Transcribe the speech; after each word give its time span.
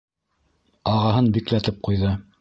Ағаһын 0.93 1.31
бикләтеп 1.37 1.81
ҡуйҙы. 1.89 2.17